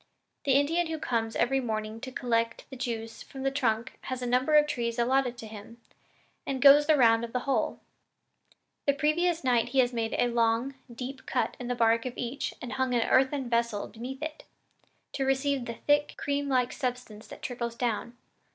[0.45, 4.25] The Indian who comes every morning to collect the juice from the trunk has a
[4.25, 5.79] number of trees allotted to him,
[6.43, 7.79] and goes the round of the whole.
[8.87, 12.55] The previous night he has made a long, deep cut in the bark of each
[12.63, 14.23] and hung an earthen vessel beneath,
[15.11, 18.17] to receive the thick, creamlike substance that trickles down.